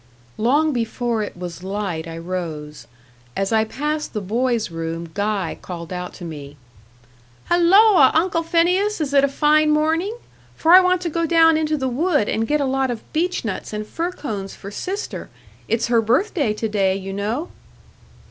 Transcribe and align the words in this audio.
Long 0.39 0.73
before 0.73 1.21
it 1.21 1.37
was 1.37 1.61
light 1.61 2.07
I 2.07 2.17
rose. 2.17 2.87
As 3.37 3.51
I 3.53 3.65
passed 3.65 4.13
the 4.13 4.19
boy's 4.19 4.71
room 4.71 5.11
Guy 5.13 5.59
called 5.61 5.93
out 5.93 6.11
to 6.15 6.25
me: 6.25 6.57
"Halloa! 7.49 8.09
Uncle 8.15 8.41
Phineas, 8.41 8.99
is 8.99 9.13
it 9.13 9.23
a 9.23 9.27
fine 9.27 9.69
morning? 9.69 10.17
for 10.55 10.71
I 10.73 10.79
want 10.79 11.01
to 11.01 11.09
go 11.11 11.27
down 11.27 11.55
into 11.55 11.77
the 11.77 11.87
wood 11.87 12.27
and 12.27 12.47
get 12.47 12.59
a 12.59 12.65
lot 12.65 12.89
of 12.89 13.03
beech 13.13 13.45
nuts 13.45 13.73
and 13.73 13.85
fir 13.85 14.11
cones 14.11 14.55
for 14.55 14.71
sister. 14.71 15.29
It's 15.67 15.85
her 15.85 16.01
birthday 16.01 16.51
to 16.55 16.67
day, 16.67 16.95
you 16.95 17.13
know." 17.13 17.49